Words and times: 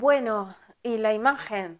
Bueno, 0.00 0.56
y 0.82 0.96
la 0.96 1.12
imagen. 1.12 1.78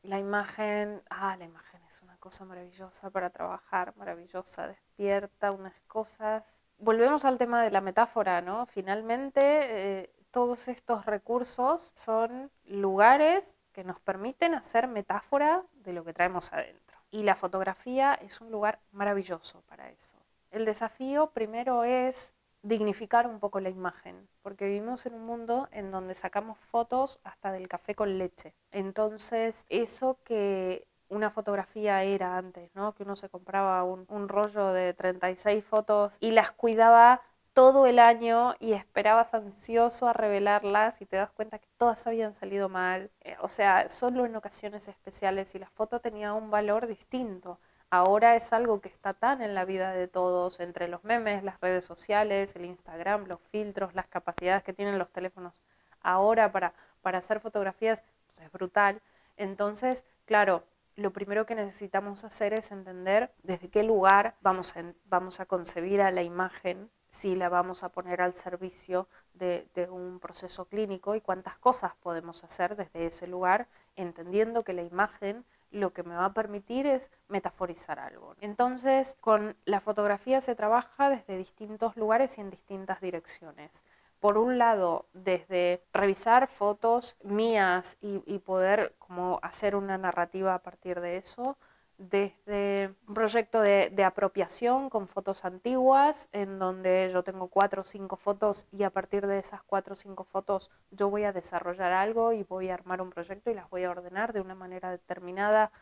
La 0.00 0.18
imagen, 0.18 1.02
ah, 1.10 1.36
la 1.36 1.44
imagen 1.44 1.82
es 1.84 2.00
una 2.00 2.16
cosa 2.16 2.46
maravillosa 2.46 3.10
para 3.10 3.28
trabajar, 3.28 3.94
maravillosa, 3.96 4.68
despierta 4.68 5.52
unas 5.52 5.78
cosas. 5.86 6.42
Volvemos 6.78 7.26
al 7.26 7.36
tema 7.36 7.62
de 7.62 7.70
la 7.70 7.82
metáfora, 7.82 8.40
¿no? 8.40 8.64
Finalmente, 8.64 9.40
eh, 9.42 10.10
todos 10.30 10.68
estos 10.68 11.04
recursos 11.04 11.92
son 11.94 12.50
lugares 12.64 13.54
que 13.72 13.84
nos 13.84 14.00
permiten 14.00 14.54
hacer 14.54 14.88
metáfora 14.88 15.62
de 15.74 15.92
lo 15.92 16.06
que 16.06 16.14
traemos 16.14 16.50
adentro. 16.54 16.96
Y 17.10 17.22
la 17.22 17.36
fotografía 17.36 18.14
es 18.14 18.40
un 18.40 18.50
lugar 18.50 18.78
maravilloso 18.92 19.60
para 19.68 19.90
eso. 19.90 20.16
El 20.50 20.64
desafío 20.64 21.32
primero 21.32 21.84
es 21.84 22.32
dignificar 22.62 23.26
un 23.26 23.40
poco 23.40 23.60
la 23.60 23.70
imagen, 23.70 24.28
porque 24.42 24.66
vivimos 24.66 25.06
en 25.06 25.14
un 25.14 25.24
mundo 25.24 25.68
en 25.72 25.90
donde 25.90 26.14
sacamos 26.14 26.58
fotos 26.58 27.20
hasta 27.24 27.52
del 27.52 27.68
café 27.68 27.94
con 27.94 28.18
leche. 28.18 28.54
Entonces, 28.70 29.64
eso 29.68 30.18
que 30.24 30.86
una 31.08 31.30
fotografía 31.30 32.02
era 32.02 32.36
antes, 32.36 32.70
¿no? 32.74 32.94
Que 32.94 33.02
uno 33.02 33.16
se 33.16 33.28
compraba 33.28 33.82
un, 33.84 34.28
rollo 34.28 34.72
de 34.72 34.94
36 34.94 35.64
fotos 35.64 36.14
y 36.20 36.32
las 36.32 36.52
cuidaba 36.52 37.22
todo 37.54 37.86
el 37.86 37.98
año 37.98 38.54
y 38.60 38.72
esperabas 38.72 39.34
ansioso 39.34 40.06
a 40.06 40.12
revelarlas 40.12 41.00
y 41.00 41.06
te 41.06 41.16
das 41.16 41.30
cuenta 41.30 41.58
que 41.58 41.68
todas 41.76 42.06
habían 42.06 42.34
salido 42.34 42.68
mal. 42.68 43.10
Eh, 43.22 43.36
o 43.40 43.48
sea, 43.48 43.88
solo 43.88 44.26
en 44.26 44.36
ocasiones 44.36 44.86
especiales 44.88 45.54
y 45.54 45.58
la 45.58 45.68
foto 45.70 46.00
tenía 46.00 46.34
un 46.34 46.50
valor 46.50 46.86
distinto. 46.86 47.58
Ahora 47.90 48.36
es 48.36 48.52
algo 48.52 48.80
que 48.82 48.88
está 48.88 49.14
tan 49.14 49.40
en 49.40 49.54
la 49.54 49.64
vida 49.64 49.92
de 49.92 50.08
todos, 50.08 50.60
entre 50.60 50.88
los 50.88 51.04
memes, 51.04 51.42
las 51.42 51.58
redes 51.60 51.86
sociales, 51.86 52.54
el 52.54 52.66
Instagram, 52.66 53.26
los 53.26 53.40
filtros, 53.50 53.94
las 53.94 54.06
capacidades 54.06 54.62
que 54.62 54.74
tienen 54.74 54.98
los 54.98 55.10
teléfonos 55.10 55.62
ahora 56.02 56.52
para, 56.52 56.74
para 57.00 57.18
hacer 57.18 57.40
fotografías, 57.40 58.02
pues 58.26 58.40
es 58.40 58.52
brutal. 58.52 59.00
Entonces, 59.38 60.04
claro, 60.26 60.64
lo 60.96 61.12
primero 61.12 61.46
que 61.46 61.54
necesitamos 61.54 62.24
hacer 62.24 62.52
es 62.52 62.72
entender 62.72 63.30
desde 63.42 63.70
qué 63.70 63.82
lugar 63.82 64.34
vamos 64.42 64.76
a, 64.76 64.84
vamos 65.06 65.40
a 65.40 65.46
concebir 65.46 66.02
a 66.02 66.10
la 66.10 66.22
imagen, 66.22 66.90
si 67.08 67.36
la 67.36 67.48
vamos 67.48 67.84
a 67.84 67.88
poner 67.88 68.20
al 68.20 68.34
servicio 68.34 69.08
de, 69.32 69.66
de, 69.74 69.88
un 69.88 70.18
proceso 70.20 70.66
clínico 70.66 71.14
y 71.14 71.22
cuántas 71.22 71.56
cosas 71.56 71.94
podemos 72.02 72.44
hacer 72.44 72.76
desde 72.76 73.06
ese 73.06 73.26
lugar, 73.26 73.66
entendiendo 73.96 74.62
que 74.62 74.74
la 74.74 74.82
imagen 74.82 75.46
lo 75.70 75.92
que 75.92 76.02
me 76.02 76.14
va 76.14 76.26
a 76.26 76.32
permitir 76.32 76.86
es 76.86 77.10
metaforizar 77.28 77.98
algo. 77.98 78.34
Entonces, 78.40 79.16
con 79.20 79.56
la 79.64 79.80
fotografía 79.80 80.40
se 80.40 80.54
trabaja 80.54 81.10
desde 81.10 81.36
distintos 81.36 81.96
lugares 81.96 82.38
y 82.38 82.40
en 82.40 82.50
distintas 82.50 83.00
direcciones. 83.00 83.82
Por 84.20 84.36
un 84.36 84.58
lado, 84.58 85.06
desde 85.12 85.82
revisar 85.92 86.48
fotos 86.48 87.16
mías 87.22 87.96
y, 88.00 88.38
poder 88.40 88.94
como 88.98 89.38
hacer 89.42 89.76
una 89.76 89.96
narrativa 89.96 90.54
a 90.54 90.58
partir 90.58 91.00
de 91.00 91.18
eso, 91.18 91.56
desde 91.98 92.94
un 93.08 93.14
proyecto 93.14 93.60
de, 93.60 93.90
de, 93.90 94.04
apropiación 94.04 94.88
con 94.88 95.08
fotos 95.08 95.44
antiguas, 95.44 96.28
en 96.32 96.60
donde 96.60 97.10
yo 97.12 97.24
tengo 97.24 97.48
cuatro 97.48 97.82
o 97.82 97.84
cinco 97.84 98.16
fotos 98.16 98.66
y 98.72 98.84
a 98.84 98.90
partir 98.90 99.26
de 99.26 99.38
esas 99.38 99.62
cuatro 99.64 99.94
o 99.94 99.96
cinco 99.96 100.22
fotos 100.22 100.70
yo 100.92 101.10
voy 101.10 101.24
a 101.24 101.32
desarrollar 101.32 101.92
algo 101.92 102.32
y 102.32 102.44
voy 102.44 102.70
a 102.70 102.74
armar 102.74 103.02
un 103.02 103.10
proyecto 103.10 103.50
y 103.50 103.54
las 103.54 103.68
voy 103.68 103.82
a 103.82 103.90
ordenar 103.90 104.32
de 104.32 104.40
una 104.40 104.54
manera 104.54 104.90
determinada. 104.90 105.72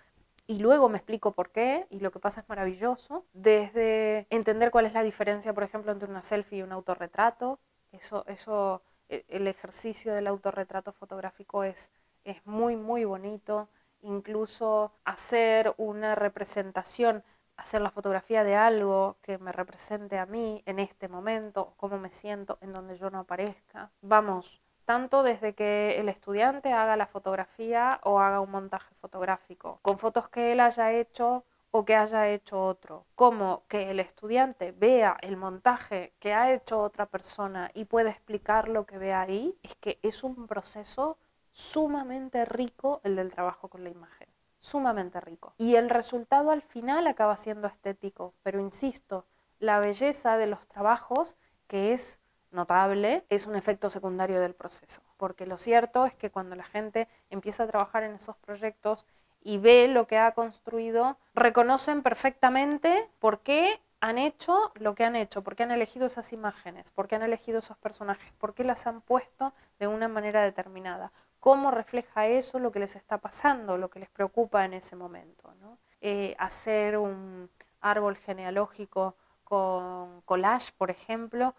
Y 0.47 0.59
luego 0.61 0.89
me 0.89 0.97
explico 0.97 1.33
por 1.33 1.51
qué 1.51 1.87
y 1.91 2.01
lo 2.01 2.11
que 2.11 2.19
pasa 2.19 2.41
es 2.41 2.49
maravilloso, 2.49 3.25
desde 3.35 4.27
entender 4.31 4.71
cuál 4.71 4.87
es 4.87 4.95
la 4.95 5.03
diferencia, 5.03 5.53
por 5.53 5.65
ejemplo, 5.65 5.93
entre 5.93 6.09
una 6.09 6.23
selfie 6.23 6.59
y 6.59 6.63
un 6.63 6.73
autorretrato, 6.73 7.59
eso, 7.93 8.25
eso 8.27 8.83
e, 9.09 9.25
el 9.29 9.49
ejercicio 9.49 10.15
del 10.15 10.29
autorretrato 10.29 10.93
fotográfico 10.93 11.65
es, 11.65 11.91
es 12.25 12.47
muy, 12.47 12.77
muy 12.77 13.05
bonito 13.05 13.69
incluso 14.03 14.93
hacer 15.05 15.75
una 15.77 16.15
representación, 16.15 17.23
hacer 17.57 17.81
la 17.81 17.91
fotografía 17.91 18.45
de 18.45 18.57
algo 18.57 19.17
que 19.23 19.39
me 19.39 19.53
represente 19.53 20.19
a 20.19 20.27
mí 20.27 20.63
en 20.67 20.79
este 20.79 21.09
momento, 21.09 21.75
cómo 21.77 21.99
me 21.99 22.11
siento 22.11 22.59
en 22.61 22.73
donde 22.73 22.99
yo 22.99 23.11
no 23.11 23.21
aparezca. 23.21 23.91
Vamos, 24.03 24.61
tanto 24.85 25.23
desde 25.23 25.55
que 25.55 25.99
el 25.99 26.09
estudiante 26.09 26.73
haga 26.73 26.97
la 26.97 27.07
fotografía 27.07 28.01
o 28.05 28.21
haga 28.21 28.41
un 28.41 28.51
montaje 28.51 28.95
fotográfico, 29.01 29.81
con 29.83 29.99
fotos 29.99 30.29
que 30.29 30.53
él 30.53 30.61
haya 30.61 30.93
hecho 30.93 31.45
o 31.73 31.85
que 31.85 31.97
haya 31.97 32.29
hecho 32.29 32.65
otro, 32.65 33.05
como 33.15 33.65
que 33.69 33.91
el 33.91 34.01
estudiante 34.01 34.73
vea 34.73 35.19
el 35.21 35.37
montaje 35.37 36.15
que 36.21 36.33
ha 36.33 36.53
hecho 36.53 36.81
otra 36.81 37.07
persona 37.07 37.71
y 37.75 37.85
pueda 37.85 38.11
explicar 38.11 38.69
lo 38.69 38.87
que 38.87 38.97
ve 38.97 39.13
ahí, 39.13 39.59
es 39.63 39.75
que 39.77 39.99
es 40.03 40.25
un 40.25 40.47
proceso 40.47 41.19
sumamente 41.57 42.45
rico 42.45 43.01
el 43.03 43.17
del 43.17 43.31
trabajo 43.31 43.69
con 43.69 43.83
la 43.83 43.89
imagen, 43.89 44.29
sumamente 44.61 45.23
rico. 45.23 45.55
Y 45.57 45.77
el 45.77 45.89
resultado 45.89 46.51
al 46.51 46.61
final 46.61 47.07
acaba 47.07 47.39
siendo 47.39 47.67
estético, 47.67 48.35
pero 48.43 48.61
insisto, 48.61 49.25
la 49.59 49.81
belleza 49.81 50.37
de 50.37 50.49
los 50.49 50.67
trabajos, 50.69 51.35
que 51.67 51.95
es 51.95 52.21
notable, 52.51 53.25
es 53.31 53.47
un 53.47 53.57
efecto 53.57 53.89
secundario 53.89 54.39
del 54.39 54.53
proceso, 54.55 55.01
porque 55.17 55.47
lo 55.47 55.57
cierto 55.57 56.05
es 56.05 56.15
que 56.15 56.31
cuando 56.31 56.57
la 56.57 56.65
gente 56.65 57.09
empieza 57.31 57.63
a 57.63 57.69
trabajar 57.69 58.03
en 58.03 58.17
esos 58.17 58.37
proyectos 58.37 59.07
y 59.43 59.57
ve 59.57 59.89
lo 59.89 60.07
que 60.07 60.19
ha 60.19 60.33
construido, 60.33 61.17
reconocen 61.35 62.03
perfectamente 62.03 63.09
por 63.19 63.41
qué 63.41 63.81
han 64.01 64.19
hecho 64.19 64.73
lo 64.75 64.95
que 64.95 65.05
han 65.05 65.17
hecho, 65.17 65.43
por 65.43 65.57
qué 65.57 65.63
han 65.63 65.71
elegido 65.71 66.07
esas 66.07 66.35
imágenes, 66.35 66.91
por 66.91 67.09
qué 67.09 67.17
han 67.17 67.23
elegido 67.23 67.61
esos 67.61 67.79
personajes, 67.79 68.31
por 68.33 68.53
qué 68.53 68.63
las 68.63 68.87
han 68.87 69.01
puesto 69.01 69.55
de 69.79 69.87
una 69.87 70.07
manera 70.07 70.43
determinada, 70.43 71.13
cómo 71.41 71.71
refleja 71.71 72.27
eso 72.27 72.59
lo 72.59 72.73
que 72.73 72.81
les 72.81 72.97
está 72.97 73.19
pasando, 73.19 73.77
lo 73.77 73.91
que 73.91 74.01
les 74.01 74.09
preocupa 74.09 74.65
en 74.65 74.75
ese 74.75 74.97
momento. 74.97 75.55
Eh, 76.01 76.37
hacer 76.39 76.99
un 76.99 77.51
árbol 77.81 78.17
genealógico 78.17 79.17
con 79.45 80.21
collage, 80.23 80.73
por 80.77 80.91
ejemplo, 80.91 81.55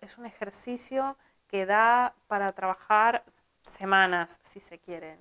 es 0.00 0.18
un 0.18 0.26
ejercicio 0.26 1.16
que 1.48 1.66
da 1.66 2.14
para 2.26 2.52
trabajar 2.52 3.24
semanas, 3.78 4.38
si 4.42 4.60
se 4.60 4.78
quiere. 4.78 5.18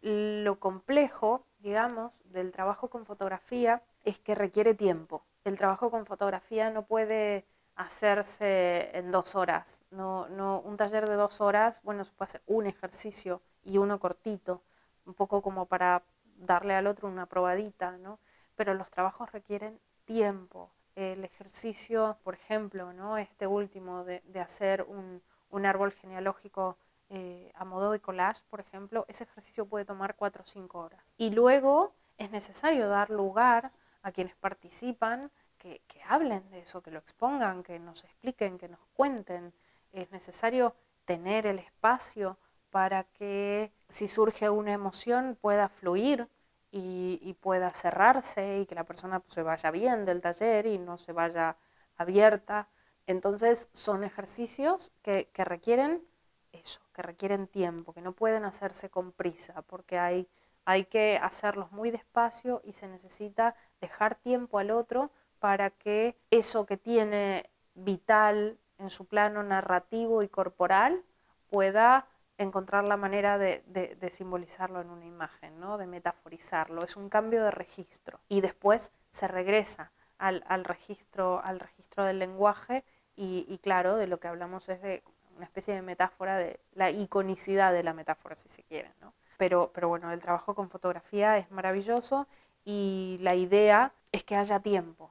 Lo 0.00 0.58
complejo, 0.58 1.44
digamos, 1.58 2.12
del 2.24 2.52
trabajo 2.52 2.88
con 2.88 3.06
fotografía 3.06 3.82
es 4.04 4.18
que 4.18 4.34
requiere 4.34 4.74
tiempo. 4.74 5.24
El 5.44 5.58
trabajo 5.58 5.90
con 5.90 6.06
fotografía 6.06 6.70
no 6.70 6.82
puede 6.82 7.44
hacerse 7.76 8.90
en 8.96 9.10
dos 9.10 9.34
horas. 9.34 9.78
No, 9.90 10.28
no, 10.28 10.60
un 10.60 10.76
taller 10.76 11.08
de 11.08 11.14
dos 11.14 11.40
horas, 11.40 11.80
bueno, 11.82 12.04
se 12.04 12.12
puede 12.12 12.28
hacer 12.28 12.42
un 12.46 12.66
ejercicio 12.66 13.42
y 13.64 13.78
uno 13.78 13.98
cortito, 13.98 14.62
un 15.06 15.14
poco 15.14 15.42
como 15.42 15.66
para 15.66 16.02
darle 16.36 16.74
al 16.74 16.86
otro 16.86 17.08
una 17.08 17.26
probadita, 17.26 17.96
¿no? 17.98 18.18
Pero 18.56 18.74
los 18.74 18.90
trabajos 18.90 19.32
requieren 19.32 19.80
tiempo. 20.04 20.70
El 20.94 21.24
ejercicio, 21.24 22.18
por 22.22 22.34
ejemplo, 22.34 22.92
¿no? 22.92 23.16
este 23.16 23.46
último 23.46 24.04
de, 24.04 24.22
de 24.26 24.40
hacer 24.40 24.82
un, 24.82 25.22
un, 25.50 25.64
árbol 25.64 25.92
genealógico 25.92 26.76
eh, 27.08 27.50
a 27.54 27.64
modo 27.64 27.92
de 27.92 28.00
collage, 28.00 28.42
por 28.50 28.60
ejemplo, 28.60 29.06
ese 29.08 29.24
ejercicio 29.24 29.66
puede 29.66 29.84
tomar 29.86 30.16
cuatro 30.16 30.42
o 30.42 30.46
cinco 30.46 30.80
horas. 30.80 31.14
Y 31.16 31.30
luego 31.30 31.94
es 32.18 32.30
necesario 32.30 32.88
dar 32.88 33.10
lugar 33.10 33.70
a 34.02 34.12
quienes 34.12 34.34
participan 34.36 35.30
que, 35.62 36.02
hablen 36.08 36.50
de 36.50 36.60
eso, 36.60 36.82
que 36.82 36.90
lo 36.90 36.98
expongan, 36.98 37.62
que 37.62 37.78
nos 37.78 38.04
expliquen, 38.04 38.58
que 38.58 38.68
nos 38.68 38.80
cuenten. 38.94 39.54
Es 39.92 40.10
necesario 40.10 40.74
tener 41.04 41.46
el 41.46 41.58
espacio 41.58 42.36
para 42.70 43.04
que 43.04 43.72
si 43.88 44.08
surge 44.08 44.50
una 44.50 44.72
emoción 44.72 45.38
pueda 45.40 45.68
fluir 45.68 46.28
y, 46.70 47.18
y 47.22 47.34
pueda 47.34 47.72
cerrarse 47.72 48.60
y 48.60 48.66
que 48.66 48.74
la 48.74 48.84
persona 48.84 49.20
pues, 49.20 49.34
se 49.34 49.42
vaya 49.42 49.70
bien 49.70 50.04
del 50.04 50.20
taller 50.20 50.66
y 50.66 50.78
no 50.78 50.98
se 50.98 51.12
vaya 51.12 51.56
abierta. 51.96 52.68
Entonces 53.06 53.68
son 53.72 54.04
ejercicios 54.04 54.92
que, 55.02 55.28
que 55.32 55.44
requieren 55.44 56.02
eso, 56.52 56.80
que 56.92 57.02
requieren 57.02 57.46
tiempo, 57.46 57.92
que 57.92 58.02
no 58.02 58.12
pueden 58.12 58.44
hacerse 58.44 58.90
con 58.90 59.12
prisa, 59.12 59.62
porque 59.62 59.98
hay, 59.98 60.28
hay 60.64 60.86
que 60.86 61.18
hacerlos 61.22 61.72
muy 61.72 61.90
despacio 61.90 62.62
y 62.64 62.72
se 62.72 62.88
necesita 62.88 63.54
dejar 63.80 64.16
tiempo 64.16 64.58
al 64.58 64.70
otro 64.70 65.10
para 65.42 65.70
que 65.70 66.14
eso 66.30 66.66
que 66.66 66.76
tiene 66.76 67.50
vital 67.74 68.58
en 68.78 68.90
su 68.90 69.06
plano 69.06 69.42
narrativo 69.42 70.22
y 70.22 70.28
corporal 70.28 71.02
pueda 71.50 72.06
encontrar 72.38 72.86
la 72.86 72.96
manera 72.96 73.38
de, 73.38 74.12
simbolizarlo 74.12 74.80
en 74.80 74.90
una 74.90 75.04
imagen, 75.04 75.58
¿no? 75.58 75.78
de 75.78 75.88
metaforizarlo. 75.88 76.84
Es 76.84 76.94
un 76.96 77.08
cambio 77.08 77.42
de 77.42 77.50
registro 77.50 78.20
y 78.28 78.40
después 78.40 78.92
se 79.10 79.26
regresa 79.26 79.90
al, 80.16 80.44
al 80.46 80.64
registro, 80.64 81.42
al 81.44 81.58
registro 81.58 82.04
del 82.04 82.20
lenguaje 82.20 82.84
y, 83.16 83.44
y, 83.48 83.58
claro, 83.58 83.96
de 83.96 84.06
lo 84.06 84.20
que 84.20 84.28
hablamos 84.28 84.68
es 84.68 84.80
de 84.80 85.02
una 85.34 85.46
especie 85.46 85.74
de 85.74 85.82
metáfora 85.82 86.38
de 86.38 86.60
la 86.76 86.92
iconicidad 86.92 87.72
de 87.72 87.82
la 87.82 87.94
metáfora, 87.94 88.36
si 88.36 88.48
se 88.48 88.62
quiere. 88.62 88.92
¿no? 89.00 89.12
Pero, 89.38 89.72
pero 89.74 89.88
bueno, 89.88 90.12
el 90.12 90.20
trabajo 90.20 90.54
con 90.54 90.70
fotografía 90.70 91.36
es 91.36 91.50
maravilloso 91.50 92.28
y 92.64 93.18
la 93.22 93.34
idea 93.34 93.92
es 94.12 94.22
que 94.22 94.36
haya 94.36 94.60
tiempo, 94.60 95.10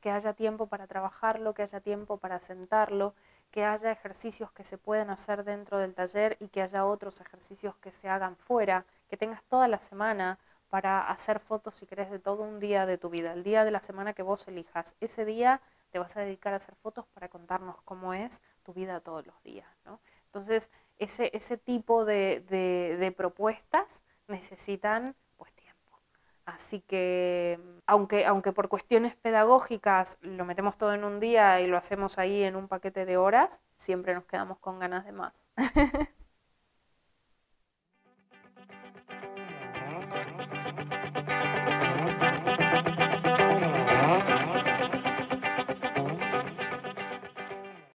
que 0.00 0.10
haya 0.10 0.32
tiempo 0.34 0.66
para 0.66 0.86
trabajarlo, 0.86 1.54
que 1.54 1.62
haya 1.62 1.80
tiempo 1.80 2.18
para 2.18 2.40
sentarlo, 2.40 3.14
que 3.50 3.64
haya 3.64 3.90
ejercicios 3.90 4.50
que 4.52 4.64
se 4.64 4.78
pueden 4.78 5.10
hacer 5.10 5.44
dentro 5.44 5.78
del 5.78 5.94
taller 5.94 6.36
y 6.40 6.48
que 6.48 6.62
haya 6.62 6.84
otros 6.84 7.20
ejercicios 7.20 7.76
que 7.76 7.92
se 7.92 8.08
hagan 8.08 8.36
fuera, 8.36 8.84
que 9.08 9.16
tengas 9.16 9.42
toda 9.44 9.68
la 9.68 9.78
semana 9.78 10.38
para 10.68 11.08
hacer 11.08 11.38
fotos, 11.38 11.76
si 11.76 11.86
querés, 11.86 12.10
de 12.10 12.18
todo 12.18 12.42
un 12.42 12.58
día 12.58 12.84
de 12.84 12.98
tu 12.98 13.08
vida, 13.10 13.32
el 13.32 13.44
día 13.44 13.64
de 13.64 13.70
la 13.70 13.80
semana 13.80 14.12
que 14.12 14.22
vos 14.22 14.48
elijas. 14.48 14.96
Ese 15.00 15.24
día 15.24 15.60
te 15.90 16.00
vas 16.00 16.16
a 16.16 16.20
dedicar 16.22 16.52
a 16.52 16.56
hacer 16.56 16.74
fotos 16.74 17.06
para 17.14 17.28
contarnos 17.28 17.76
cómo 17.84 18.12
es 18.12 18.42
tu 18.64 18.72
vida 18.72 18.98
todos 18.98 19.24
los 19.24 19.40
días. 19.44 19.68
¿no? 19.84 20.00
Entonces, 20.26 20.68
ese, 20.98 21.30
ese 21.32 21.56
tipo 21.56 22.04
de, 22.04 22.40
de, 22.98 23.12
propuestas 23.12 23.86
necesitan. 24.26 25.14
Así 26.54 26.82
que, 26.82 27.58
aunque, 27.86 28.26
aunque 28.26 28.52
por 28.52 28.68
cuestiones 28.68 29.16
pedagógicas 29.16 30.18
lo 30.20 30.44
metemos 30.44 30.78
todo 30.78 30.94
en 30.94 31.02
un 31.02 31.18
día 31.18 31.60
y 31.60 31.66
lo 31.66 31.76
hacemos 31.76 32.16
ahí 32.16 32.44
en 32.44 32.54
un 32.54 32.68
paquete 32.68 33.04
de 33.04 33.16
horas, 33.16 33.60
siempre 33.76 34.14
nos 34.14 34.24
quedamos 34.24 34.58
con 34.58 34.78
ganas 34.78 35.04
de 35.04 35.12
más. 35.12 35.32